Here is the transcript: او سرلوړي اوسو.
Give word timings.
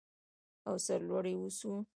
او 0.67 0.73
سرلوړي 0.85 1.33
اوسو. 1.37 1.71